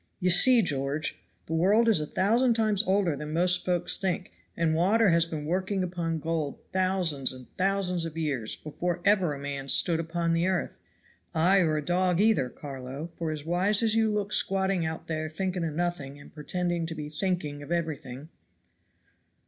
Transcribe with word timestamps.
You 0.19 0.31
see, 0.31 0.63
George, 0.63 1.19
the 1.45 1.53
world 1.53 1.87
is 1.87 1.99
a 1.99 2.07
thousand 2.07 2.55
times 2.55 2.81
older 2.87 3.15
than 3.15 3.33
most 3.33 3.63
folks 3.63 3.99
think, 3.99 4.31
and 4.57 4.73
water 4.73 5.09
has 5.09 5.27
been 5.27 5.45
working 5.45 5.83
upon 5.83 6.17
gold 6.17 6.57
thousands 6.73 7.31
and 7.31 7.45
thousands 7.55 8.03
of 8.03 8.17
years 8.17 8.55
before 8.55 8.99
ever 9.05 9.35
a 9.35 9.39
man 9.39 9.69
stood 9.69 9.99
upon 9.99 10.33
the 10.33 10.47
earth, 10.47 10.79
ay 11.35 11.59
or 11.59 11.77
a 11.77 11.85
dog 11.85 12.19
either, 12.19 12.49
Carlo, 12.49 13.11
for 13.15 13.29
as 13.29 13.45
wise 13.45 13.83
as 13.83 13.93
you 13.93 14.11
look 14.11 14.33
squatting 14.33 14.83
out 14.87 15.05
there 15.05 15.29
thinking 15.29 15.63
of 15.63 15.75
nothing 15.75 16.19
and 16.19 16.33
pretending 16.33 16.87
to 16.87 16.95
be 16.95 17.07
thinking 17.07 17.61
of 17.61 17.71
everything." 17.71 18.29